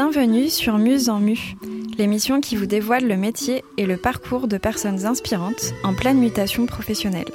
[0.00, 1.56] Bienvenue sur Muse en Mu,
[1.98, 6.66] l'émission qui vous dévoile le métier et le parcours de personnes inspirantes en pleine mutation
[6.66, 7.26] professionnelle.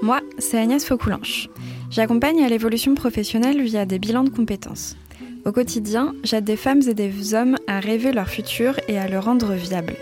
[0.00, 1.50] Moi, c'est Agnès Faucoulanche.
[1.90, 4.96] J'accompagne à l'évolution professionnelle via des bilans de compétences.
[5.44, 9.18] Au quotidien, j'aide des femmes et des hommes à rêver leur futur et à le
[9.18, 9.96] rendre viable.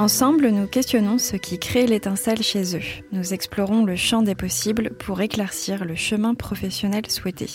[0.00, 3.02] Ensemble, nous questionnons ce qui crée l'étincelle chez eux.
[3.12, 7.50] Nous explorons le champ des possibles pour éclaircir le chemin professionnel souhaité.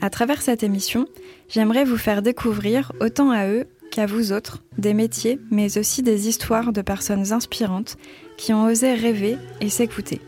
[0.00, 1.06] À travers cette émission,
[1.50, 6.26] j'aimerais vous faire découvrir, autant à eux qu'à vous autres, des métiers, mais aussi des
[6.26, 7.98] histoires de personnes inspirantes
[8.38, 10.22] qui ont osé rêver et s'écouter.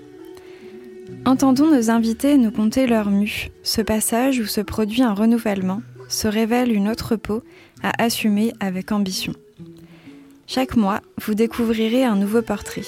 [1.24, 6.28] Entendons nos invités nous conter leur mue, ce passage où se produit un renouvellement, se
[6.28, 7.42] révèle une autre peau
[7.82, 9.32] à assumer avec ambition.
[10.46, 12.82] Chaque mois, vous découvrirez un nouveau portrait,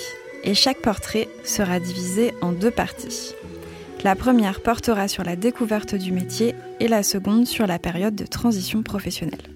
[0.44, 3.34] et chaque portrait sera divisé en deux parties.
[4.04, 8.26] La première portera sur la découverte du métier et la seconde sur la période de
[8.26, 9.55] transition professionnelle.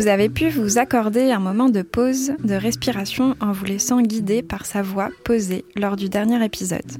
[0.00, 4.42] Vous avez pu vous accorder un moment de pause, de respiration en vous laissant guider
[4.42, 6.90] par sa voix posée lors du dernier épisode.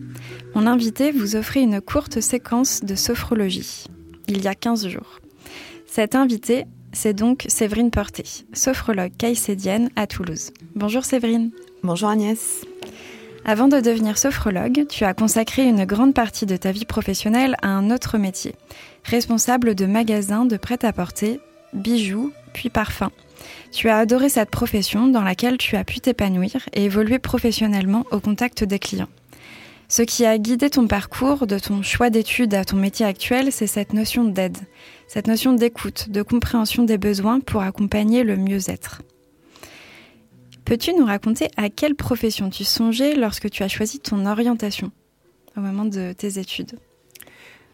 [0.55, 3.87] Mon invité vous offrait une courte séquence de sophrologie,
[4.29, 5.21] il y a 15 jours.
[5.87, 10.51] Cette invitée, c'est donc Séverine Porté, sophrologue caïcédienne à Toulouse.
[10.75, 11.53] Bonjour Séverine.
[11.83, 12.67] Bonjour Agnès.
[13.47, 17.69] Avant de devenir sophrologue, tu as consacré une grande partie de ta vie professionnelle à
[17.69, 18.57] un autre métier,
[19.05, 21.41] responsable de magasin de prêt-à-porter,
[21.73, 23.11] bijoux, puis parfum.
[23.73, 28.21] Tu as adoré cette profession dans laquelle tu as pu t'épanouir et évoluer professionnellement au
[28.21, 29.09] contact des clients.
[29.89, 33.67] Ce qui a guidé ton parcours, de ton choix d'études à ton métier actuel, c'est
[33.67, 34.59] cette notion d'aide,
[35.09, 39.03] cette notion d'écoute, de compréhension des besoins pour accompagner le mieux-être.
[40.65, 44.93] Peux-tu nous raconter à quelle profession tu songeais lorsque tu as choisi ton orientation
[45.57, 46.79] au moment de tes études?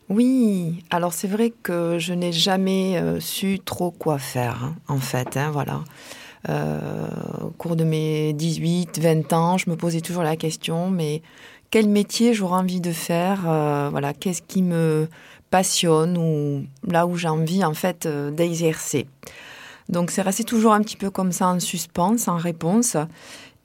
[0.08, 4.98] Oui, alors c'est vrai que je n'ai jamais euh, su trop quoi faire, hein, en
[4.98, 5.82] fait, hein, voilà.
[6.48, 7.08] Euh,
[7.42, 11.22] au cours de mes 18, 20 ans, je me posais toujours la question, mais
[11.70, 15.08] quel métier j'aurais envie de faire euh, Voilà, qu'est-ce qui me
[15.50, 19.08] passionne ou là où j'ai envie, en fait, d'exercer.
[19.88, 22.96] Donc c'est resté toujours un petit peu comme ça en suspens, sans réponse.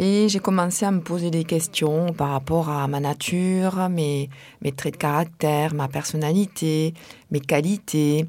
[0.03, 4.29] Et j'ai commencé à me poser des questions par rapport à ma nature, mes,
[4.75, 6.95] traits de caractère, ma personnalité,
[7.29, 8.25] mes qualités.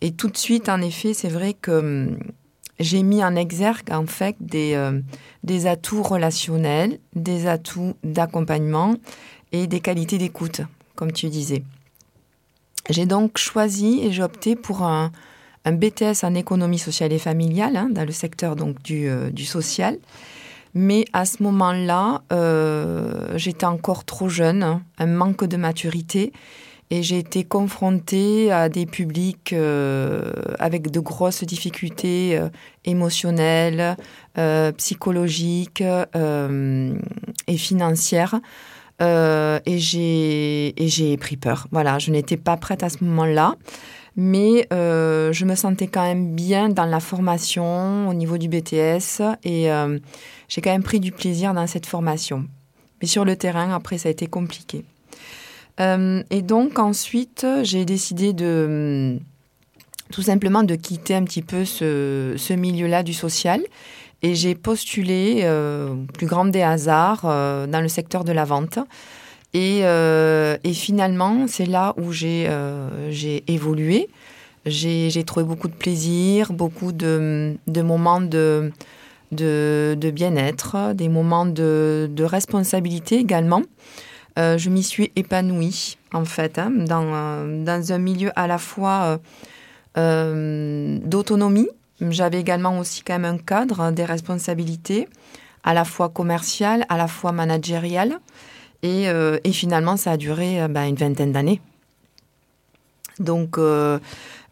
[0.00, 2.18] Et tout de suite, en effet, c'est vrai que hum,
[2.78, 5.00] j'ai mis en exergue en fait des, euh,
[5.42, 8.94] des atouts relationnels, des atouts d'accompagnement
[9.50, 10.60] et des qualités d'écoute,
[10.94, 11.64] comme tu disais.
[12.90, 15.10] J'ai donc choisi et j'ai opté pour un,
[15.66, 19.98] BTS en économie sociale et familiale hein, dans le secteur donc du, euh, du social.
[20.74, 26.32] Mais à ce moment-là, euh, j'étais encore trop jeune, un manque de maturité,
[26.90, 32.48] et j'ai été confrontée à des publics euh, avec de grosses difficultés euh,
[32.84, 33.96] émotionnelles,
[34.76, 38.40] psychologiques et financières.
[39.00, 41.66] et j'ai pris peur.
[41.72, 43.56] Voilà, je n'étais pas prête à ce moment-là
[44.18, 49.70] mais je me sentais quand même bien dans la formation au niveau du BTS et
[50.48, 52.44] j'ai quand même pris du plaisir dans cette formation.
[53.00, 54.84] Mais sur le terrain, après, ça a été compliqué.
[55.80, 59.18] Euh, et donc ensuite, j'ai décidé de
[60.10, 63.62] tout simplement de quitter un petit peu ce, milieu-là du social.
[64.22, 68.80] Et j'ai postulé, euh, plus grand des hasards, euh, dans le secteur de la vente.
[69.54, 72.48] Et, et finalement, c'est là où j'ai
[73.46, 74.08] évolué.
[74.66, 78.72] J'ai trouvé beaucoup de plaisir, beaucoup de, de moments de,
[79.32, 83.62] de, bien-être, des moments de, responsabilité également.
[84.38, 89.18] Euh, je m'y suis épanouie, en fait, hein, dans, dans, un milieu à la fois
[89.96, 91.68] euh, d'autonomie.
[92.00, 95.08] J'avais également aussi quand même un cadre, des responsabilités,
[95.64, 98.20] à la fois commerciales, à la fois managériales.
[98.82, 101.60] Et, euh, et finalement, ça a duré ben, une vingtaine d'années.
[103.18, 103.58] Donc,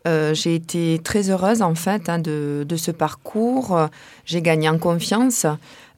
[0.07, 3.89] euh, j'ai été très heureuse en fait hein, de, ce parcours.
[4.25, 5.47] J'ai gagné en confiance.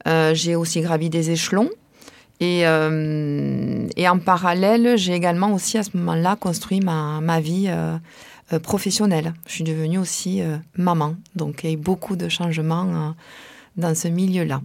[0.07, 1.69] Euh, j'ai aussi gravi des échelons.
[2.39, 7.69] Et, euh, et en parallèle, j'ai également aussi à ce moment-là construit ma, ma vie
[8.63, 9.33] professionnelle.
[9.45, 10.41] Je suis devenue aussi
[10.75, 11.15] maman.
[11.35, 13.13] Donc il y a eu beaucoup de changements
[13.77, 14.61] dans ce milieu-là.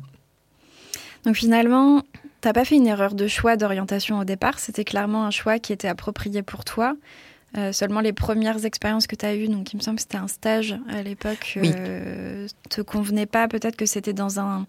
[1.27, 2.03] Donc finalement,
[2.45, 5.73] t'as pas fait une erreur de choix d'orientation au départ, c'était clairement un choix qui
[5.73, 6.95] était approprié pour toi.
[7.57, 10.19] Euh, seulement les premières expériences que tu as eues, donc il me semble que c'était
[10.19, 11.73] un stage à l'époque, oui.
[11.75, 13.49] euh, te convenaient pas.
[13.49, 14.67] Peut-être que c'était dans un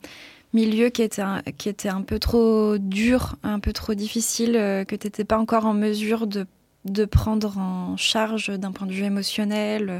[0.54, 4.86] milieu qui était un, qui était un peu trop dur, un peu trop difficile, euh,
[4.86, 6.46] que tu n'étais pas encore en mesure de,
[6.86, 10.00] de prendre en charge d'un point de vue émotionnel euh,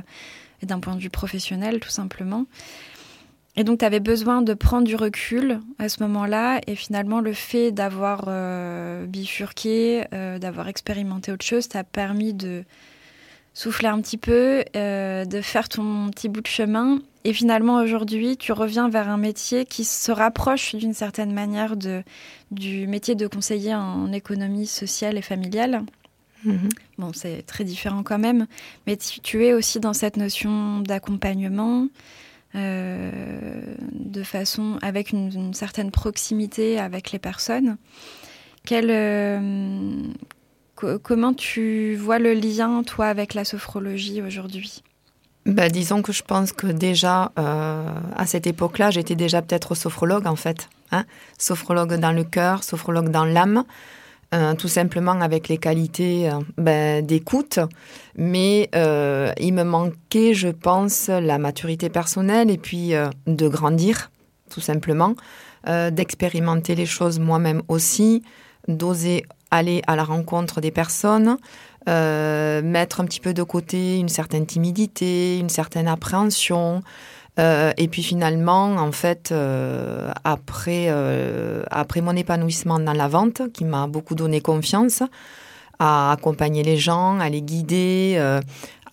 [0.62, 2.46] et d'un point de vue professionnel, tout simplement.
[3.58, 6.60] Et donc, tu avais besoin de prendre du recul à ce moment-là.
[6.68, 12.66] Et finalement, le fait d'avoir euh, bifurqué, euh, d'avoir expérimenté autre chose, t'a permis de
[13.54, 17.00] souffler un petit peu, euh, de faire ton petit bout de chemin.
[17.24, 22.04] Et finalement, aujourd'hui, tu reviens vers un métier qui se rapproche d'une certaine manière de,
[22.52, 25.84] du métier de conseiller en économie sociale et familiale.
[26.44, 26.70] Mhm.
[26.98, 28.46] Bon, c'est très différent quand même,
[28.86, 31.88] mais tu, tu es aussi dans cette notion d'accompagnement,
[32.56, 37.78] de façon avec une, certaine proximité avec les personnes.
[38.72, 40.02] Euh,
[40.76, 44.84] co comment tu vois le lien, toi, avec la sophrologie aujourd'hui?
[45.46, 50.26] Bah, disons que je pense que déjà, euh, à cette époque-là, j'étais déjà peut-être sophrologue,
[50.26, 50.70] en fait.
[50.92, 51.06] Hein
[51.38, 53.64] sophrologue dans le cœur, sophrologue dans l'âme.
[54.36, 57.60] Euh, tout simplement avec les qualités euh, ben, d'écoute.
[58.18, 62.94] Mais euh, il me manquait, je pense, la maturité personnelle et puis
[63.28, 64.12] de grandir,
[64.50, 65.16] tout simplement,
[65.92, 68.24] d'expérimenter les choses moi-même aussi,
[68.68, 71.38] d'oser aller à la rencontre des personnes,
[71.88, 76.82] mettre un petit peu de côté une certaine timidité, une certaine appréhension.
[77.38, 83.42] Euh, et puis finalement, en fait, euh, après, euh, après mon épanouissement dans la vente,
[83.54, 85.04] qui m'a beaucoup donné confiance,
[85.80, 88.40] à accompagner les gens, à les guider, euh,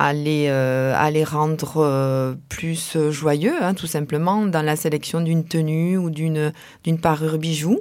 [0.00, 5.44] à, les, euh, à les rendre plus joyeux, hein, tout simplement, dans la sélection d'une
[5.44, 6.52] tenue ou d'une
[7.00, 7.78] parure bijou.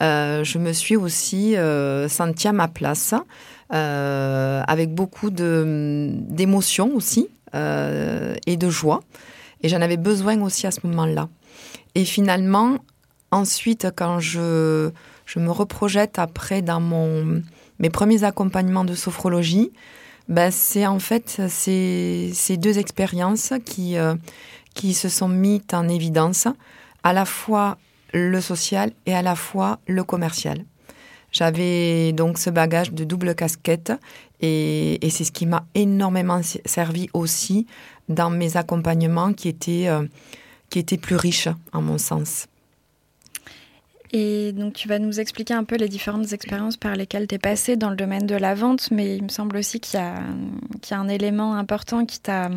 [0.00, 1.56] je me suis aussi
[2.08, 3.12] sentie à ma place,
[3.68, 9.02] avec beaucoup d'émotions aussi et de joie.
[9.62, 11.28] Et j'en avais besoin aussi à ce moment-là.
[11.94, 12.78] Et finalement,
[13.30, 14.90] ensuite, quand je,
[15.26, 17.42] je me reprojette après dans mon,
[17.78, 19.72] mes premiers accompagnements de sophrologie,
[20.28, 24.14] ben c'est en fait ces, ces deux expériences qui, euh,
[24.74, 26.48] qui se sont mises en évidence,
[27.02, 27.78] à la fois
[28.12, 30.64] le social et à la fois le commercial.
[31.30, 33.92] J'avais donc ce bagage de double casquette
[34.40, 37.66] et, et c'est ce qui m'a énormément servi aussi
[38.08, 40.04] dans mes accompagnements qui étaient, euh,
[40.70, 42.46] qui étaient plus riches, en mon sens.
[44.12, 47.38] Et donc, tu vas nous expliquer un peu les différentes expériences par lesquelles tu es
[47.38, 50.90] passé dans le domaine de la vente, mais il me semble aussi qu'il y, qu
[50.90, 52.48] y, a un élément important qui t'a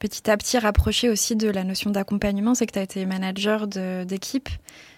[0.00, 3.68] petit à petit rapproché aussi de la notion d'accompagnement, c'est que tu as été manager
[3.68, 4.48] d'équipe.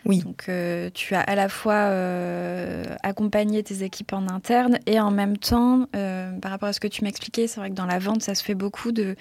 [0.06, 0.20] Oui.
[0.20, 5.10] Donc, euh, tu as à la fois euh, accompagné tes équipes en interne et en
[5.10, 7.98] même temps, euh, par rapport à ce que tu m'expliquais, c'est vrai que dans la
[7.98, 9.16] vente, ça se fait beaucoup de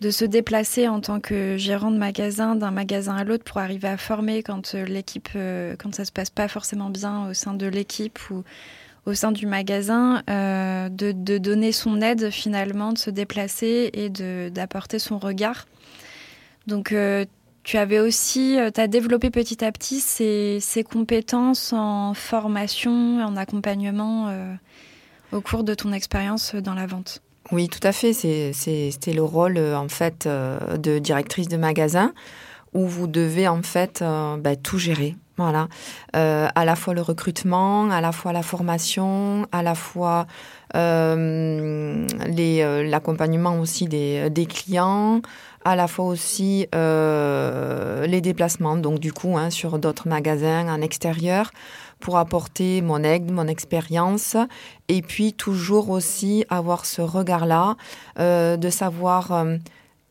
[0.00, 3.88] de se déplacer en tant que gérant de magasin d'un magasin à l'autre pour arriver
[3.88, 8.18] à former quand l'équipe, quand ça se passe pas forcément bien au sein de l'équipe
[8.30, 8.44] ou
[9.06, 14.10] au sein du magasin, euh, de, donner son aide finalement, de se déplacer et
[14.50, 15.66] d'apporter son regard.
[16.66, 17.24] Donc euh,
[17.62, 23.36] tu avais aussi, tu as développé petit à petit ces, ces, compétences en formation, en
[23.36, 24.54] accompagnement euh,
[25.30, 27.22] au cours de ton expérience dans la vente.
[27.52, 28.12] Oui, tout à fait.
[28.12, 32.12] C'était le rôle en fait de directrice de magasin
[32.76, 35.16] où vous devez en fait euh, bah, tout gérer.
[35.38, 35.68] Voilà,
[36.14, 40.26] euh, à la fois le recrutement, à la fois la formation, à la fois
[40.74, 42.06] euh,
[42.82, 45.20] l'accompagnement aussi des, clients,
[45.62, 50.80] à la fois aussi euh, les déplacements, donc du coup hein, sur d'autres magasins en
[50.80, 51.50] extérieur
[52.00, 54.36] pour apporter mon aide, mon expérience,
[54.88, 57.76] et puis toujours aussi avoir ce regard-là
[58.18, 59.56] euh, de savoir euh,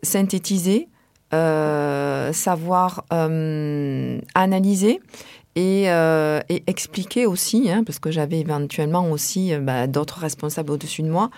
[0.01, 0.87] synthétiser,
[1.33, 4.99] euh, savoir analyser
[5.55, 5.85] et,
[6.67, 11.29] expliquer aussi, hein, parce que j'avais éventuellement aussi bah, d'autres responsables au-dessus de moi,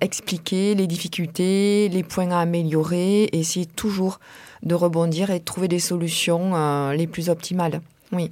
[0.00, 4.20] expliquer les difficultés, les points à améliorer, essayer toujours
[4.62, 7.80] de rebondir et de trouver des solutions les plus optimales.
[8.12, 8.30] Oui.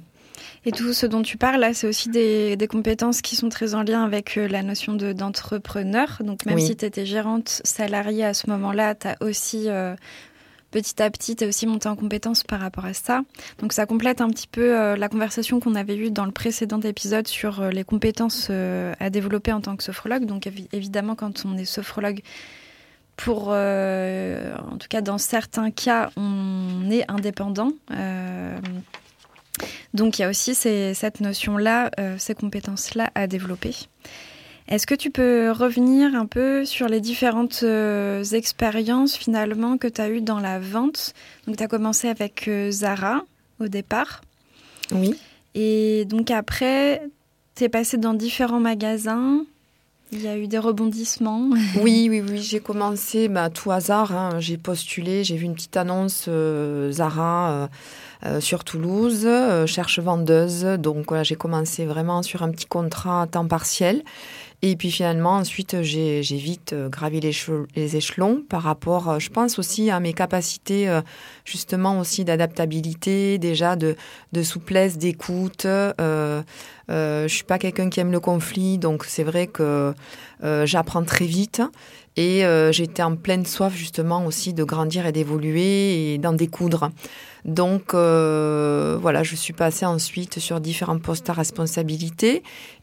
[0.65, 3.75] Et tout ce dont tu parles là, c'est aussi des, des, compétences qui sont très
[3.75, 6.17] en lien avec la notion d'entrepreneur.
[6.19, 6.65] De, Donc même oui.
[6.65, 9.95] si tu étais gérante salariée à ce moment-là, tu as aussi euh,
[10.75, 13.21] petit à petit, tu es aussi monté en compétence par rapport à ça.
[13.59, 16.81] Donc ça complète un petit peu euh, la conversation qu'on avait eue dans le précédent
[16.81, 20.25] épisode sur euh, les compétences euh, à développer en tant que sophrologue.
[20.25, 22.19] Donc évi évidemment, quand on est sophrologue,
[23.15, 27.71] pour, euh, en tout cas dans certains cas, on est indépendant.
[29.93, 33.75] Donc il y a aussi cette notion-là, ces compétences-là à développer.
[34.67, 40.01] Est-ce que tu peux revenir un peu sur les différentes euh, expériences finalement que tu
[40.01, 41.13] as eues dans la vente?
[41.45, 43.23] Donc tu as commencé avec euh, Zara
[43.59, 44.21] au départ.
[44.91, 45.15] Oui.
[45.53, 47.03] Et donc après,
[47.55, 49.45] tu es passé dans différents magasins.
[50.15, 51.49] Il y a eu des rebondissements.
[51.81, 52.41] oui, oui, oui.
[52.41, 54.15] J'ai commencé bah, tout hasard.
[54.15, 54.39] Hein.
[54.39, 57.69] J'ai postulé, j'ai vu une petite annonce euh, Zara
[58.39, 59.27] sur Toulouse,
[59.67, 60.63] cherche vendeuse.
[60.79, 64.03] Donc voilà, j'ai commencé vraiment sur un petit contrat à temps partiel.
[64.67, 69.59] Et puis finalement, ensuite, j'ai vite euh, gravi les, échelons par rapport, euh, je pense
[69.59, 71.01] aussi à mes capacités euh,
[71.45, 73.95] justement aussi d'adaptabilité, déjà de,
[74.41, 75.65] souplesse, d'écoute.
[75.65, 75.93] Euh,
[76.89, 79.93] euh, je suis pas quelqu'un qui aime le conflit, donc c'est vrai que
[80.41, 81.61] j'apprends très vite.
[82.17, 86.91] Et j'étais en pleine soif justement aussi de grandir et d'évoluer et d'en découdre.
[87.43, 92.41] Donc voilà, je suis passée ensuite sur différents postes à responsabilité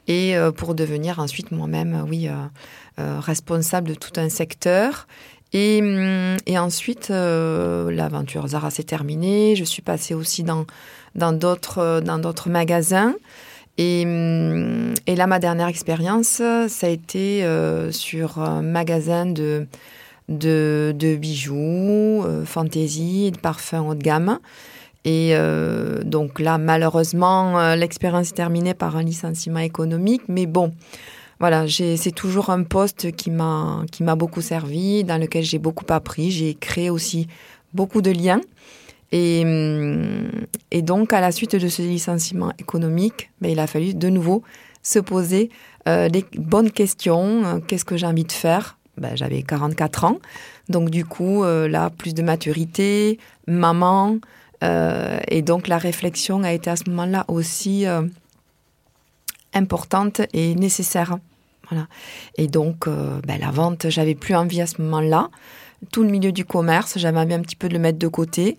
[0.08, 2.32] et euh, pour devenir ensuite moi-même, oui, euh,
[2.98, 5.06] euh, responsable de tout un secteur.
[5.52, 9.54] Et, hum, ensuite, l'aventure Zara s'est terminée.
[9.54, 13.14] Je suis passée aussi dans d'autres magasins.
[13.78, 17.46] Et, hum, et, là, ma dernière expérience, ça a été
[17.90, 19.66] sur un magasin de
[21.20, 24.38] bijoux, fantaisie et de parfums haut de gamme.
[25.04, 30.22] Et euh, donc là, malheureusement, euh, l'expérience est terminée par un licenciement économique.
[30.28, 30.72] Mais bon,
[31.40, 35.86] voilà, c'est toujours un poste qui m'a qui m'a beaucoup servi, dans lequel j'ai beaucoup
[35.88, 36.30] appris.
[36.30, 37.26] J'ai créé aussi
[37.74, 38.40] beaucoup de liens.
[39.10, 40.30] Et, hum,
[40.70, 44.42] et donc, à la suite de ce licenciement économique, ben, il a fallu de nouveau
[44.82, 45.50] se poser
[45.88, 47.60] euh, les bonnes questions.
[47.66, 48.78] Qu'est-ce que j'ai envie de faire?
[48.96, 50.18] Ben, J'avais 44 ans.
[50.68, 54.18] Donc, du coup, là, plus de maturité, maman,
[54.62, 58.02] euh, et donc la réflexion a été à ce moment-là aussi euh,
[59.54, 61.16] importante et nécessaire.
[61.70, 61.86] Voilà.
[62.36, 65.30] Et donc euh, ben, la vente, j'avais plus envie à ce moment-là.
[65.90, 68.56] Tout le milieu du commerce, j'avais envie un petit peu de le mettre de côté.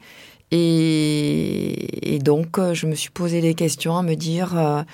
[0.52, 4.86] Et, donc je me suis posé des questions à me dire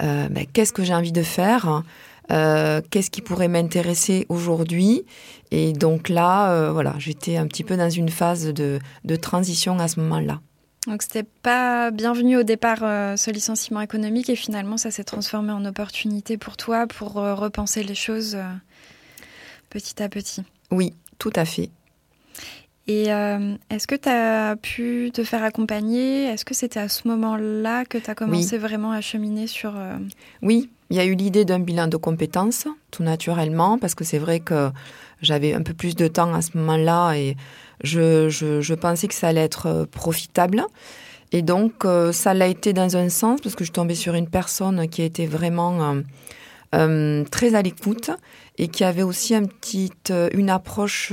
[0.00, 1.82] ben, qu'est-ce que j'ai envie de faire?
[2.28, 5.04] Qu'est-ce qui pourrait m'intéresser aujourd'hui?
[5.50, 9.88] Et donc là, voilà, j'étais un petit peu dans une phase de, de transition à
[9.88, 10.40] ce moment-là.
[10.86, 15.50] Donc c'était pas bienvenu au départ euh, ce licenciement économique et finalement ça s'est transformé
[15.50, 18.44] en opportunité pour toi pour euh, repenser les choses euh,
[19.68, 20.44] petit à petit.
[20.70, 21.70] Oui, tout à fait.
[22.88, 26.26] Et est-ce que tu as pu te faire accompagner?
[26.26, 29.74] Est-ce que c'était à ce moment-là que tu as commencé vraiment à cheminer sur...
[30.40, 34.18] Oui, il y a eu l'idée d'un bilan de compétences, tout naturellement, parce que c'est
[34.18, 34.70] vrai que
[35.20, 37.36] j'avais un peu plus de temps à ce moment-là et
[37.82, 40.64] je, je, pensais que ça allait être euh, profitable.
[41.32, 44.28] Et donc, euh, ça l'a été dans un sens, parce que je tombais sur une
[44.28, 45.96] personne qui était vraiment
[46.74, 48.10] euh, très à l'écoute
[48.58, 49.90] et qui avait aussi petit,
[50.32, 51.12] une approche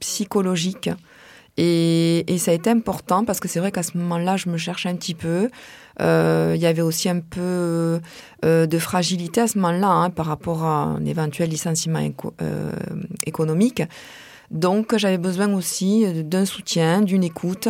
[0.00, 0.90] psychologique.
[1.58, 4.88] Et, ça a été important parce que c'est vrai qu'à ce moment-là, je me cherchais
[4.88, 5.48] un petit peu.
[6.00, 8.00] il y avait aussi un peu
[8.42, 12.00] de fragilité à ce moment-là hein, par rapport à un éventuel licenciement
[13.26, 13.82] économique.
[14.50, 17.68] Donc j'avais besoin aussi d'un soutien, d'une écoute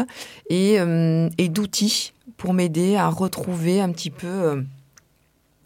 [0.50, 4.62] et, euh, d'outils pour m'aider à retrouver un petit peu euh,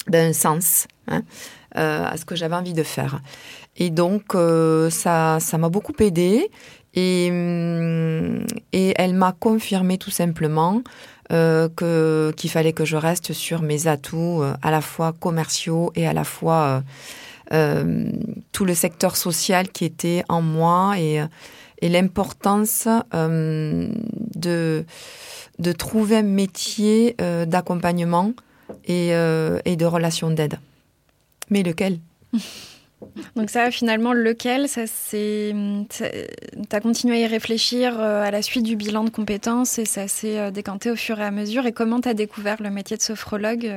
[0.07, 1.23] d'un sens hein,
[1.77, 3.21] euh, à ce que j'avais envie de faire.
[3.77, 4.35] Et donc
[4.91, 6.51] ça ça m'a beaucoup aidé
[6.95, 7.27] et,
[8.73, 10.83] et elle m'a confirmé tout simplement
[11.29, 16.13] que qu'il fallait que je reste sur mes atouts à la fois commerciaux et à
[16.13, 16.83] la fois
[17.53, 18.13] euh,
[18.53, 21.21] tout le secteur social qui était en moi et,
[21.81, 23.89] et l'importance euh,
[24.37, 24.85] de,
[25.59, 28.35] de trouver un métier euh, d'accompagnement
[28.85, 30.61] et, et de relation d'aide.
[31.51, 31.99] Mais lequel?
[33.35, 34.69] Donc ça, finalement, lequel?
[34.69, 35.55] Ça c'est,
[36.71, 40.51] as continué à y réfléchir à la suite du bilan de compétences et ça s'est
[40.53, 41.67] décanté au fur et à mesure.
[41.67, 43.73] Et comment tu as découvert le métier de sophrologue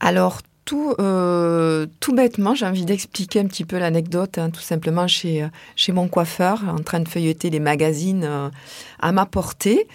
[0.00, 5.06] Alors tout, euh, tout bêtement, j'ai envie d'expliquer un petit peu l'anecdote, hein, tout simplement
[5.06, 8.48] chez, euh, chez mon coiffeur, en train de feuilleter les magazines euh,
[8.98, 9.86] à ma portée.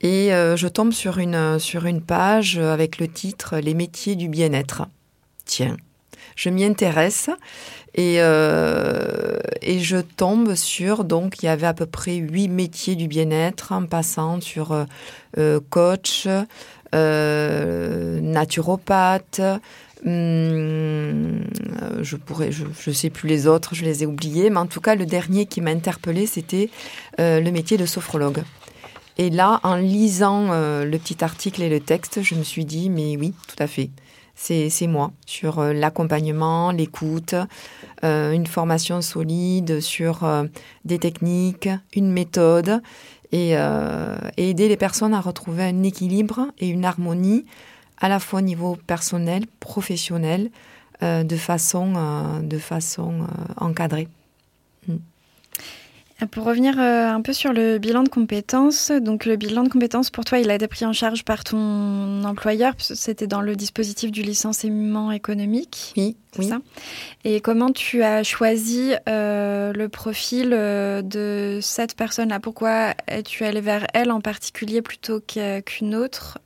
[0.00, 4.82] Et je tombe sur une, sur une page avec le titre Les métiers du bien-être.
[5.48, 5.76] Tiens,
[6.36, 7.30] je m'y intéresse
[7.94, 13.08] et, et je tombe sur, donc il y avait à peu près huit métiers du
[13.08, 14.86] bien-être en passant sur
[15.70, 16.28] coach,
[16.92, 19.40] naturopathe,
[20.06, 21.42] Hum,
[22.02, 24.94] je pourrais, je, sais plus les autres, je les ai oubliés, mais en tout cas
[24.94, 26.70] le dernier qui m'a interpellé c'était
[27.18, 28.44] euh, le métier de sophrologue.
[29.16, 33.16] Et là, en lisant le petit article et le texte, je me suis dit, mais
[33.16, 33.90] oui, tout à fait.
[34.40, 37.34] C'est moi sur l'accompagnement, l'écoute,
[38.02, 40.24] une formation solide sur
[40.84, 42.80] des techniques, une méthode
[43.32, 43.56] et,
[44.36, 47.46] aider les personnes à retrouver un équilibre et une harmonie
[48.00, 50.50] à la fois au niveau personnel, professionnel,
[51.02, 53.26] euh, de façon, euh, euh,
[53.56, 54.08] encadrée.
[56.32, 60.24] Pour revenir un peu sur le bilan de compétences, donc le bilan de compétences pour
[60.24, 64.22] toi, il a été pris en charge par ton employeur, c'était dans le dispositif du
[64.22, 65.94] licenciement économique.
[65.96, 66.48] Oui, oui.
[66.48, 66.58] Ça?
[67.24, 72.40] Et comment tu as choisi le profil de cette personne-là?
[72.40, 76.38] Pourquoi es-tu allé vers elle en particulier plutôt qu'une autre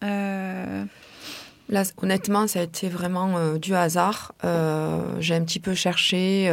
[1.72, 4.32] Là, honnêtement, ça a été vraiment euh, du hasard.
[4.44, 6.50] Euh, j'ai un petit peu cherché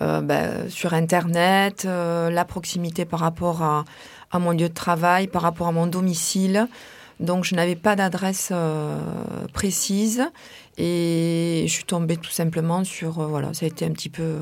[0.00, 3.84] euh, ben, sur Internet la proximité par rapport à,
[4.38, 6.68] mon lieu de travail, par rapport à mon domicile.
[7.20, 8.52] Donc, je n'avais pas d'adresse
[9.52, 10.24] précise
[10.76, 13.28] et je suis tombée tout simplement sur.
[13.28, 14.38] voilà, ça a été un petit peu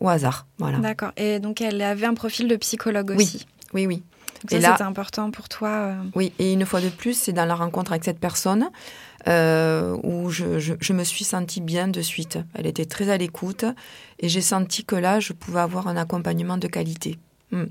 [0.00, 0.46] au hasard.
[0.58, 0.78] Voilà.
[0.78, 1.12] D'accord.
[1.16, 3.46] Et donc, elle avait un profil de psychologue aussi.
[3.72, 4.02] Oui, oui, oui.
[4.44, 5.68] Donc ça, c'était important pour toi.
[5.68, 5.94] Euh.
[6.14, 8.70] Oui, et une fois de plus, c'est dans la rencontre avec cette personne
[9.26, 12.38] euh, où je, je, me suis sentie bien de suite.
[12.54, 13.64] Elle était très à l'écoute
[14.20, 17.18] et j'ai senti que là, je pouvais avoir un accompagnement de qualité.
[17.50, 17.66] Hmm.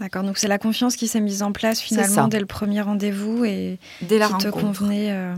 [0.00, 3.44] D'accord, donc c'est la confiance qui s'est mise en place finalement dès le premier rendez-vous
[3.44, 4.56] et dès la qui rencontre.
[4.56, 5.12] te convenait.
[5.12, 5.34] Euh,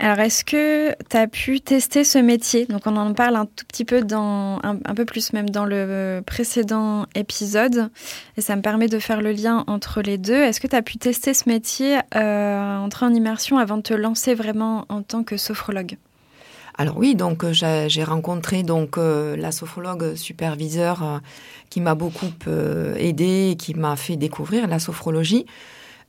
[0.00, 2.66] alors, est-ce que tu as pu tester ce métier?
[2.66, 6.20] Donc, on en parle un tout petit peu dans, un, peu plus même dans le
[6.26, 7.90] précédent épisode.
[8.36, 10.34] Et ça me permet de faire le lien entre les deux.
[10.34, 13.94] Est-ce que tu as pu tester ce métier, euh, entrer en immersion avant de te
[13.94, 15.96] lancer vraiment en tant que sophrologue?
[16.76, 21.20] Alors oui, donc euh, j'ai rencontré donc euh, la sophrologue superviseur
[21.70, 22.26] qui m'a beaucoup
[22.98, 25.46] aidé et qui m'a fait découvrir la sophrologie.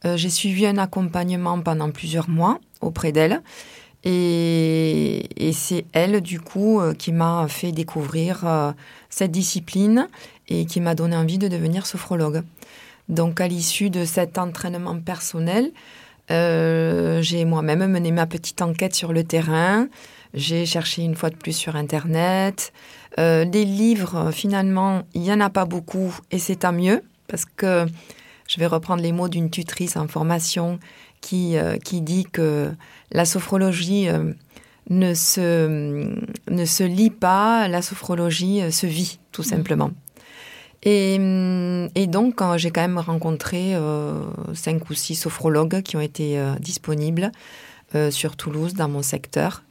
[0.04, 3.42] J'ai suivi un accompagnement pendant plusieurs mois auprès d'elle.
[4.06, 8.72] Et, c'est elle, du coup, euh, qui m'a fait découvrir euh,
[9.10, 10.08] cette discipline
[10.48, 12.44] et qui m'a donné envie de devenir sophrologue.
[13.10, 15.72] Donc, à l'issue de cet entraînement personnel,
[16.30, 19.88] euh, j'ai moi-même mené ma petite enquête sur le terrain.
[20.36, 22.74] J'ai cherché une fois de plus sur Internet.
[23.18, 27.86] des livres, finalement, il n'y en a pas beaucoup et c'est tant mieux parce que
[28.48, 30.80] je vais reprendre les mots d'une tutrice en formation
[31.22, 32.72] qui, qui dit que
[33.12, 34.34] la sophrologie euh,
[34.90, 36.14] ne, se,
[36.50, 39.92] ne se lit pas, la sophrologie euh, se vit, tout simplement.
[40.88, 41.18] Et,
[42.08, 44.22] donc, j'ai quand même rencontré euh,
[44.54, 47.32] cinq ou six sophrologues qui ont été disponibles
[48.12, 49.64] sur Toulouse, dans mon secteur.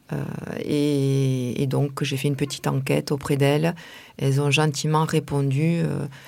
[0.58, 3.76] et, donc, j'ai fait une petite enquête auprès d'elles.
[4.18, 5.82] Elles ont gentiment répondu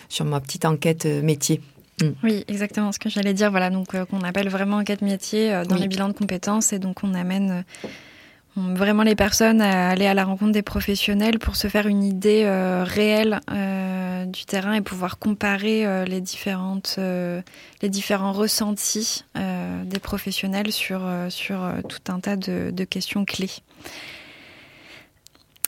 [0.09, 1.61] sur ma petite enquête métier.
[2.02, 2.11] Mm.
[2.22, 3.50] Oui, exactement ce que j'allais dire.
[3.50, 6.78] Voilà, donc euh, qu'on appelle vraiment enquête métier euh, dans les bilans de compétences et
[6.78, 11.56] donc on amène euh, vraiment les personnes à aller à la rencontre des professionnels pour
[11.56, 12.48] se faire une idée
[12.85, 13.40] réelle
[14.28, 22.11] du terrain et pouvoir comparer les différentes les différents ressentis des professionnels sur sur tout
[22.11, 23.50] un tas de, de questions clés.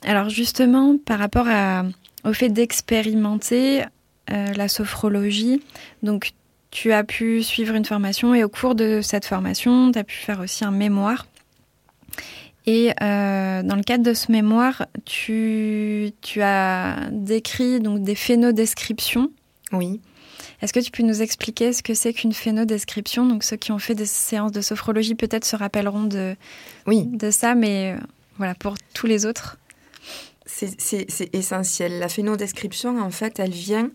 [0.06, 1.84] Alors justement, par rapport à,
[2.24, 3.84] au fait d'expérimenter,
[4.28, 5.62] la sophrologie.
[6.02, 6.32] Donc,
[6.70, 10.16] tu as pu suivre une formation et au cours de cette formation, tu as pu
[10.16, 11.26] faire aussi un mémoire.
[12.66, 19.30] Et euh, dans le cadre de ce mémoire, tu, tu as décrit donc des phénodescriptions.
[19.72, 20.00] Oui.
[20.60, 23.24] Est-ce que tu peux nous expliquer ce que c'est qu'une phénodescription?
[23.24, 26.36] Donc ceux qui ont fait des séances de sophrologie peut-être se rappelleront de,
[26.86, 27.06] oui.
[27.06, 28.04] de ça, mais euh,
[28.36, 29.56] voilà, pour tous les autres
[30.78, 31.98] c'est essentiel.
[31.98, 33.90] La phénodescription, en fait, elle vient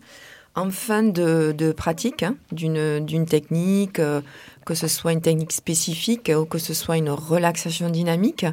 [0.54, 4.20] en fin de, pratique hein, d'une technique, euh,
[4.64, 8.46] que ce soit une technique spécifique ou que ce soit une relaxation dynamique.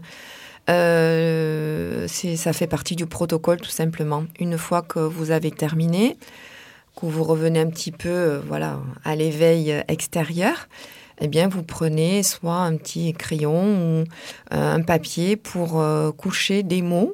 [0.70, 4.26] Euh, ça fait partie du protocole tout simplement.
[4.40, 6.18] Une fois que vous avez terminé,
[6.96, 10.68] que vous revenez un petit peu euh, voilà, à l'éveil extérieur,
[11.24, 14.04] eh bien, vous prenez soit un petit crayon ou
[14.50, 15.80] un papier pour
[16.18, 17.14] coucher des mots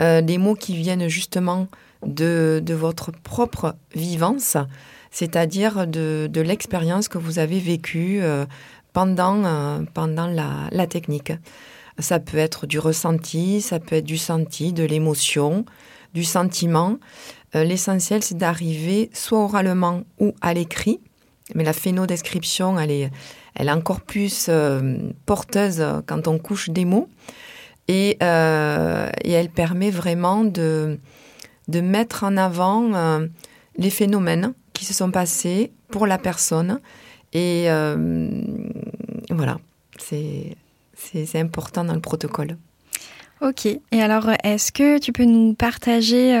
[0.00, 1.68] euh, des mots qui viennent justement
[2.06, 4.56] de, votre propre vivance,
[5.10, 8.46] c'est-à-dire de, l'expérience que vous avez vécue euh,
[8.94, 11.32] pendant, euh, pendant la, technique.
[11.98, 15.66] Ça peut être du ressenti, ça peut être du senti, de l'émotion,
[16.14, 16.96] du sentiment.
[17.52, 21.00] L'essentiel, c'est d'arriver soit oralement ou à l'écrit.
[21.54, 23.10] Mais la phénodescription, elle est,
[23.54, 24.48] elle est encore plus
[25.26, 27.08] porteuse quand on couche des mots.
[27.90, 30.98] Euh, et, elle permet vraiment de,
[31.68, 33.26] de mettre en avant euh,
[33.76, 36.80] les phénomènes qui se sont passés pour la personne.
[37.32, 37.66] Et
[39.30, 39.58] voilà,
[39.98, 40.56] c'est
[41.34, 42.56] important dans le protocole.
[43.40, 43.66] Ok.
[43.66, 46.34] Et alors, est-ce que tu peux nous partager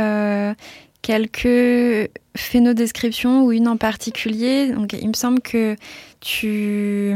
[1.02, 4.68] quelques phénodescriptions ou une en particulier.
[4.68, 5.76] Donc, il me semble que
[6.20, 7.14] tu,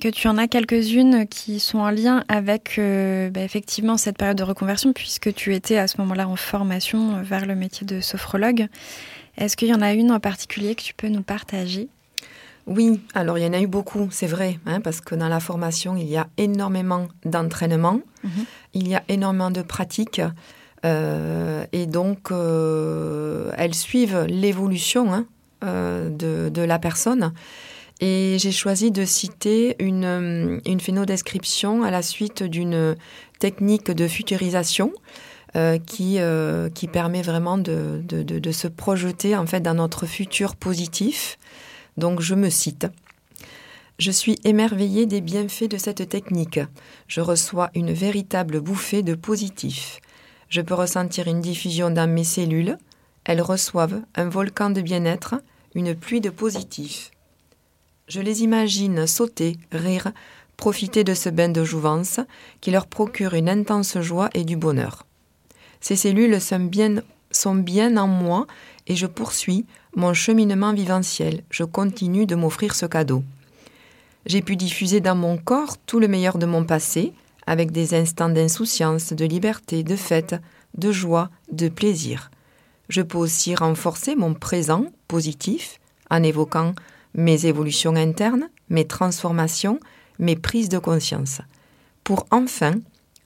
[0.00, 4.38] que tu en as quelques-unes qui sont en lien avec euh, bah, effectivement cette période
[4.38, 8.68] de reconversion, puisque tu étais à ce moment-là en formation vers le métier de sophrologue.
[9.36, 11.88] Est-ce qu'il y en a une en particulier que tu peux nous partager?
[12.66, 15.40] Oui, alors il y en a eu beaucoup, c'est vrai, hein, parce que dans la
[15.40, 18.44] formation, il y a énormément d'entraînement, mhm.
[18.74, 20.20] il y a énormément de pratiques.
[20.84, 25.26] Euh, et donc, euh, elles suivent l'évolution hein,
[25.64, 27.32] euh, de, la personne.
[28.00, 32.96] Et j'ai choisi de citer une, phénodescription à la suite d'une
[33.40, 34.92] technique de futurisation
[35.86, 36.20] qui,
[36.92, 41.38] permet vraiment de, se projeter en fait dans notre futur positif.
[41.96, 42.86] Donc je me cite.
[43.98, 46.60] Je suis émerveillée des bienfaits de cette technique.
[47.08, 50.00] Je reçois une véritable bouffée de positif.
[50.48, 52.78] Je peux ressentir une diffusion dans mes cellules.
[53.24, 55.36] Elles reçoivent un volcan de bien-être,
[55.74, 57.10] une pluie de positif.
[58.08, 60.12] Je les imagine sauter, rire,
[60.56, 62.20] profiter de ce bain de jouvence
[62.62, 65.04] qui leur procure une intense joie et du bonheur.
[65.80, 66.96] Ces cellules sont bien,
[67.30, 68.46] sont bien en moi
[68.86, 71.42] et je poursuis mon cheminement viventiel.
[71.50, 73.22] Je continue de m'offrir ce cadeau.
[74.24, 77.12] J'ai pu diffuser dans mon corps tout le meilleur de mon passé,
[77.48, 80.36] avec des instants d'insouciance, de liberté, de fête,
[80.76, 82.30] de joie, de plaisir.
[82.90, 85.80] Je peux aussi renforcer mon présent positif
[86.10, 86.74] en évoquant
[87.14, 89.80] mes évolutions internes, mes transformations,
[90.18, 91.40] mes prises de conscience,
[92.04, 92.74] pour enfin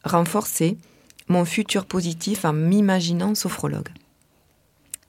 [0.04, 0.78] renforcer
[1.26, 3.88] mon futur positif en m'imaginant sophrologue.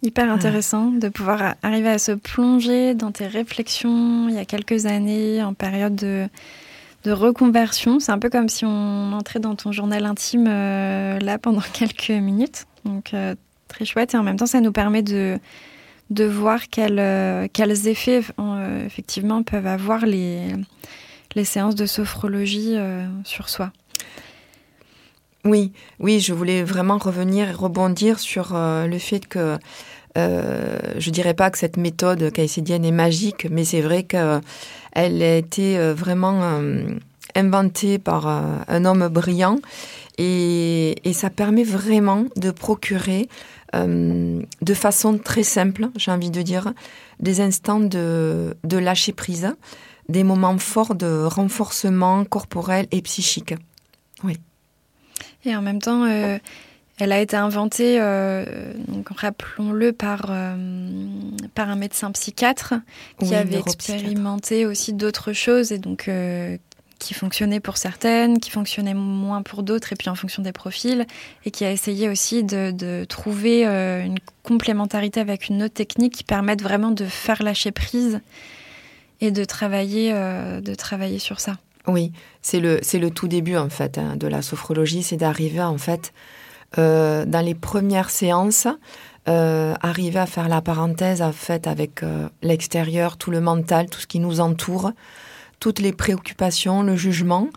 [0.01, 4.87] Hyper intéressant de pouvoir arriver à se plonger dans tes réflexions il y a quelques
[4.87, 6.27] années en période de,
[7.03, 7.99] de reconversion.
[7.99, 12.09] C'est un peu comme si on entrait dans ton journal intime euh, là pendant quelques
[12.09, 12.65] minutes.
[12.85, 13.35] Donc euh,
[13.67, 15.37] très chouette et en même temps ça nous permet de,
[16.09, 18.21] de voir euh, quels effets
[18.85, 20.47] effectivement peuvent avoir les,
[21.35, 22.75] les séances de sophrologie
[23.23, 23.71] sur soi.
[25.45, 29.57] Oui, oui, je voulais vraiment revenir et rebondir sur le fait que
[30.17, 34.41] euh, je dirais pas que cette méthode caïcédienne est magique, mais c'est vrai qu'elle
[34.93, 36.85] a été euh, vraiment euh,
[37.35, 39.57] inventée par un homme brillant
[40.17, 43.27] et, ça permet vraiment de procurer
[43.73, 46.73] de façon très simple, j'ai envie de dire,
[47.19, 49.55] des instants de, de lâcher prise,
[50.09, 53.55] des moments forts de renforcement corporel et psychique.
[54.23, 54.37] Oui.
[55.43, 56.05] Et en même temps,
[56.99, 58.45] elle a été inventée, euh,
[59.15, 60.55] rappelons-le, par, euh,
[61.55, 62.75] par un médecin psychiatre
[63.19, 66.55] qui avait expérimenté aussi d'autres choses et donc euh,
[66.99, 71.05] qui fonctionnait pour certaines, qui fonctionnait moins pour d'autres, et puis en fonction des profils,
[71.45, 76.23] et qui a essayé aussi de, de trouver une complémentarité avec une autre technique qui
[76.23, 78.21] permette vraiment de faire lâcher prise
[79.19, 81.57] et de travailler, de travailler sur ça.
[81.87, 85.61] Oui, c'est le, c'est le tout début en fait hein, de la sophrologie, c'est d'arriver
[85.61, 86.13] en fait
[86.77, 88.67] euh, dans les premières séances,
[89.29, 93.99] euh, arriver à faire la parenthèse en fait avec euh, l'extérieur, tout le mental, tout
[93.99, 94.91] ce qui nous entoure,
[95.59, 97.47] toutes les préoccupations, le jugement,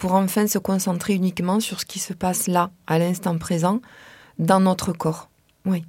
[0.00, 3.80] pour enfin se concentrer uniquement sur ce qui se passe là, à l'instant présent,
[4.38, 5.28] dans notre corps.
[5.66, 5.84] Oui.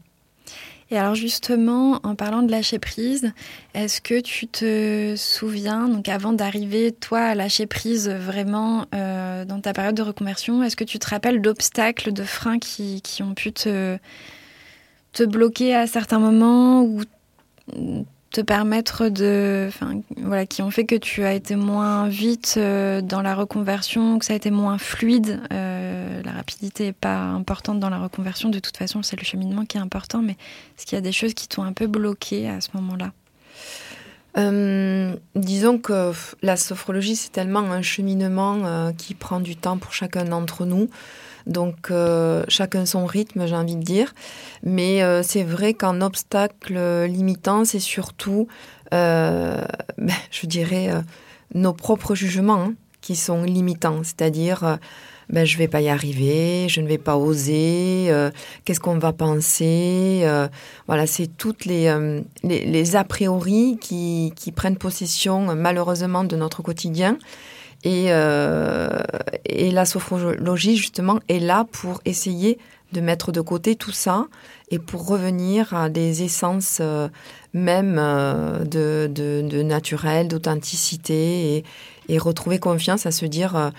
[0.91, 3.31] Et alors justement, en parlant de lâcher prise,
[3.73, 9.59] est-ce que tu te souviens, donc avant d'arriver toi à lâcher prise vraiment euh, dans
[9.61, 13.51] ta période de reconversion, est-ce que tu te rappelles d'obstacles, de freins qui, ont pu
[13.51, 13.97] te,
[15.11, 17.01] te bloquer à certains moments ou
[18.35, 22.99] te permettre de, enfin, voilà, qui ont fait que tu as été moins vite euh,
[22.99, 25.39] dans la reconversion, que ça a été moins fluide.
[25.53, 28.49] Euh, la rapidité n'est pas importante dans la reconversion.
[28.49, 30.21] De toute façon, c'est le cheminement qui est important.
[30.21, 33.13] Mais est-ce qu'il y a des choses qui t'ont un peu bloqué à ce moment-là?
[34.37, 40.25] Euh, disons que la sophrologie, c'est tellement un cheminement qui prend du temps pour chacun
[40.25, 40.89] d'entre nous.
[41.47, 44.13] Donc euh, chacun son rythme, j'ai envie de dire.
[44.63, 48.47] Mais euh, c'est vrai qu'un obstacle limitant, c'est surtout,
[48.93, 49.63] euh,
[49.97, 50.89] ben, je dirais,
[51.53, 54.01] nos propres jugements hein, qui sont limitants.
[54.03, 54.79] C'est-à-dire,
[55.29, 58.11] ben, je vais pas y arriver, je ne vais pas oser,
[58.63, 60.27] qu'est-ce qu'on va penser
[60.87, 61.93] Voilà, c'est toutes les,
[62.43, 67.17] les, a priori qui prennent possession malheureusement de notre quotidien
[67.85, 68.07] Et,
[69.45, 72.57] et la sophrologie, justement, est là pour essayer
[72.93, 74.25] de mettre de côté tout ça
[74.71, 76.81] et pour revenir à des essences
[77.53, 81.63] même de, de, naturel, d'authenticité et,
[82.09, 83.71] et, retrouver confiance à se dire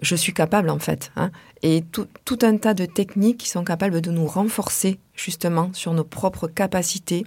[0.00, 1.10] je suis capable en fait.
[1.16, 1.30] Hein.
[1.62, 5.92] Et tout, tout, un tas de techniques qui sont capables de nous renforcer justement sur
[5.92, 7.26] nos propres capacités.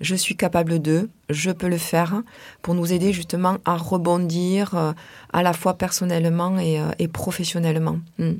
[0.00, 2.22] Je suis capable de, je peux le faire,
[2.62, 4.92] pour nous aider justement à rebondir euh,
[5.32, 7.98] à la fois personnellement et, euh, et professionnellement.
[8.18, 8.34] Hmm.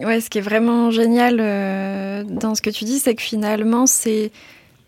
[0.00, 3.86] Ouais, ce qui est vraiment génial euh, dans ce que tu dis, c'est que finalement,
[3.86, 4.30] c'est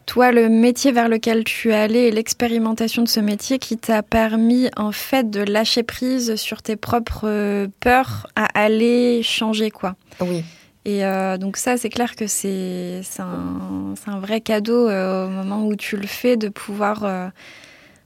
[0.07, 4.05] toi, le métier vers lequel tu es allé et l'expérimentation de ce métier qui t'a
[4.05, 9.97] permis en fait de lâcher prise sur tes propres peurs à aller changer quoi.
[10.21, 10.45] Oui.
[10.87, 15.75] Et euh, donc ça, c'est clair que c'est un, vrai cadeau euh, au moment où
[15.75, 17.33] tu le fais de pouvoir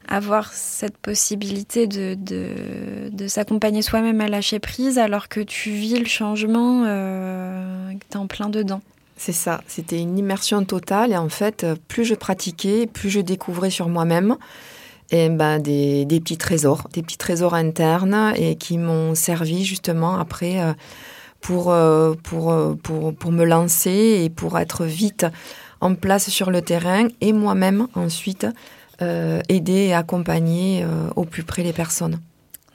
[0.09, 2.17] avoir cette possibilité de,
[3.29, 8.27] s'accompagner soi-même à lâcher prise alors que tu vis le changement, que tu es en
[8.27, 8.81] plein dedans.
[9.19, 13.69] C'est ça, c'était une immersion totale et en fait, plus je pratiquais, plus je découvrais
[13.69, 14.39] sur moi-même
[15.13, 20.73] ben, des, petits trésors, des petits trésors internes et qui m'ont servi justement après euh,
[21.41, 25.27] pour, euh, pour, euh, pour, pour me lancer et pour être vite
[25.81, 28.47] en place sur le terrain et moi-même ensuite
[29.49, 30.85] aider et accompagner
[31.17, 32.21] au plus près les personnes.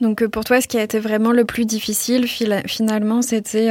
[0.00, 2.26] Donc pour toi, ce qui a été vraiment le plus difficile
[2.66, 3.70] finalement, c'était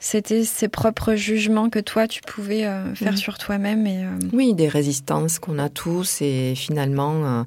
[0.00, 3.18] c'était ses propres jugements que toi, tu pouvais euh, faire mhm.
[3.18, 3.86] sur toi-même.
[3.86, 7.42] Et, euh, Oui, des résistances qu'on a tous et finalement euh,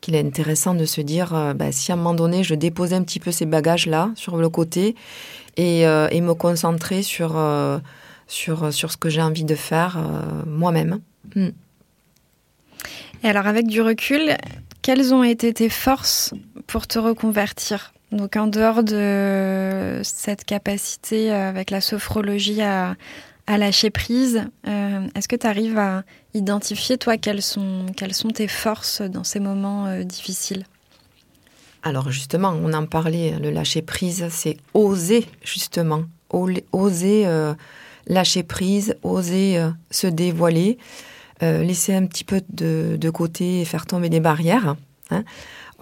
[0.00, 3.04] qu'il est intéressant de se dire, bah, si à un moment donné, je déposais un
[3.04, 4.96] petit peu ces bagages-là sur le côté
[5.56, 7.40] et, et me concentrer sur,
[8.26, 9.98] sur, sur ce que j'ai envie de faire
[10.46, 11.00] moi-même.
[11.34, 11.48] Mm.
[13.24, 14.36] Et alors, avec du recul,
[14.82, 16.34] quelles ont été tes forces
[16.66, 17.92] pour te reconvertir?
[18.10, 22.96] Donc en dehors de cette capacité euh, avec la sophrologie à,
[23.48, 28.48] lâcher prise, euh, est-ce que tu arrives à identifier, toi, quelles sont, quelles sont tes
[28.48, 30.64] forces dans ces moments euh, difficiles?
[31.82, 37.26] Alors justement, on en parlait, le lâcher prise, c'est oser, justement, oser
[38.06, 40.78] lâcher prise, oser se dévoiler,
[41.40, 44.76] laisser un petit peu de, côté et faire tomber des barrières.
[45.10, 45.24] Hein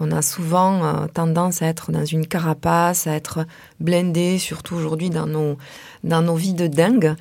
[0.01, 3.45] on a souvent euh, tendance à être dans une carapace, à être
[3.79, 5.57] blindé, surtout aujourd'hui dans nos,
[6.03, 7.15] dans nos vies de dingue.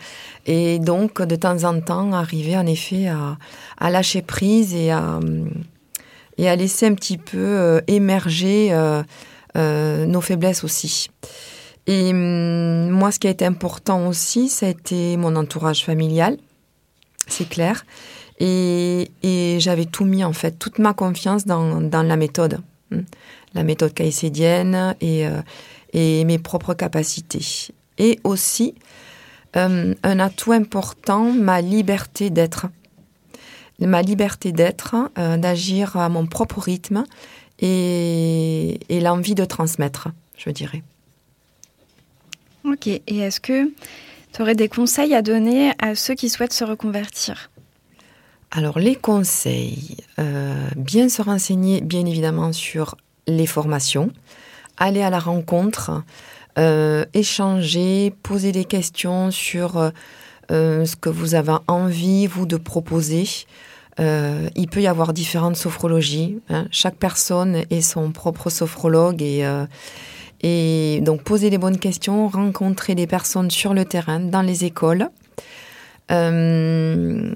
[0.47, 5.21] Et donc, de temps en temps, arriver en effet à, lâcher prise et à,
[6.41, 11.09] et à laisser un petit peu euh, émerger euh, nos faiblesses aussi.
[11.87, 16.39] Et hum, moi, ce qui a été important aussi, ça a été mon entourage familial,
[17.27, 17.85] c'est clair.
[18.39, 19.11] Et,
[19.59, 22.61] j'avais tout mis, en fait, toute ma confiance dans, la méthode.
[22.91, 23.03] Hmm.
[23.55, 25.43] la méthode caïcédienne et, euh,
[25.93, 27.69] mes propres capacités.
[27.99, 28.75] Et aussi,
[29.57, 32.67] euh, un atout important, ma liberté d'être.
[33.81, 37.05] Ma liberté d'être, euh, d'agir à mon propre rythme
[37.59, 40.83] et, et l'envie de transmettre, je dirais.
[42.65, 43.73] Ok, et est-ce que
[44.33, 47.51] tu aurais des conseils à donner à ceux qui souhaitent se reconvertir?
[48.51, 52.97] Alors les conseils, euh, bien se renseigner bien évidemment sur
[53.29, 54.11] les formations,
[54.77, 56.03] aller à la rencontre,
[56.59, 59.93] euh, échanger, poser des questions sur
[60.51, 63.25] euh, ce que vous avez envie, vous, de proposer.
[63.99, 66.39] Il peut y avoir différentes sophrologies.
[66.49, 66.67] Hein.
[66.71, 69.45] Chaque personne est son propre sophrologue et,
[70.43, 75.11] et donc poser les bonnes questions, rencontrer des personnes sur le terrain, dans les écoles.
[76.11, 77.35] Euh,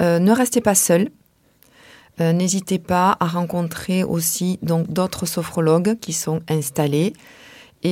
[0.00, 1.08] ne restez pas seul.
[2.20, 7.12] Euh, n'hésitez pas à rencontrer aussi d'autres sophrologues qui sont installés
[7.82, 7.90] et,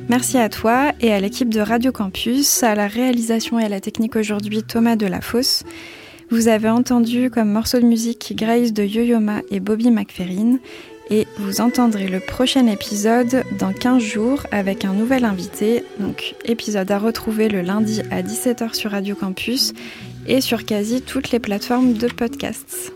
[0.09, 3.81] Merci à toi et à l'équipe de Radio Campus, à la réalisation et à la
[3.81, 5.63] technique aujourd'hui Thomas Delafosse.
[6.31, 10.59] Vous avez entendu comme morceau de musique Grace de Yo-Yoma et Bobby McFerrin
[11.11, 15.85] et vous entendrez le prochain épisode dans 15 jours avec un nouvel invité.
[15.99, 19.73] Donc épisode à retrouver le lundi à 17h sur Radio Campus
[20.27, 22.93] et sur quasi toutes les plateformes de podcasts.